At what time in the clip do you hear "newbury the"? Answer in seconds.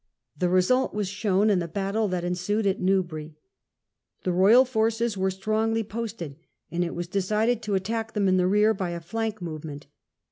2.81-4.31